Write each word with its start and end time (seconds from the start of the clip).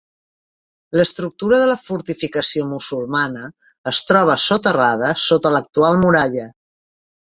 L'estructura 0.99 1.59
de 1.63 1.67
la 1.71 1.75
fortificació 1.89 2.65
musulmana 2.71 3.49
es 3.93 4.01
troba 4.13 4.39
soterrada 4.47 5.15
sota 5.27 5.53
l'actual 5.57 6.01
muralla. 6.07 6.49